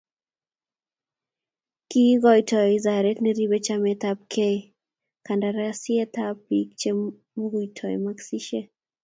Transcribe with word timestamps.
kiikoito 1.89 2.57
wizaret 2.71 3.17
ne 3.21 3.31
ribei 3.37 3.65
chametabgeikandarasitab 3.67 6.35
biik 6.47 6.69
che 6.79 6.89
mukukoitoi 7.35 7.95
maskisiek. 8.03 8.67